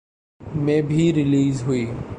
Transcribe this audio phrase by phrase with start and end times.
[0.41, 1.85] میں بھی ریلیز ہوئی